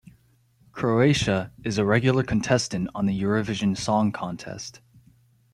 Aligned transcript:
Croatia 0.71 1.53
is 1.63 1.77
a 1.77 1.85
regular 1.85 2.23
contestant 2.23 2.89
on 2.95 3.05
the 3.05 3.13
Eurovision 3.21 3.77
Song 3.77 4.11
Contest. 4.11 4.81